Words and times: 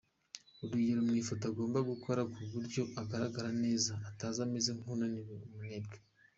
Urugero 0.63 0.99
mu 1.07 1.13
ifoto 1.21 1.43
agomba 1.51 1.79
gukora 1.91 2.21
ku 2.33 2.41
buryo 2.51 2.81
agaragara 3.01 3.49
neza 3.63 3.93
ataza 4.09 4.39
ameze 4.47 4.71
nk’unaniwe, 4.77 5.35
umunebwe. 5.47 5.97